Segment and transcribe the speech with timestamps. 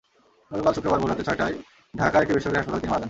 [0.51, 1.55] গতকাল শুক্রবার ভোর সাড়ে ছয়টায়
[1.93, 2.99] ঢাকার একটি বেসরকারি হাসপাতালে তিনি মারা যান।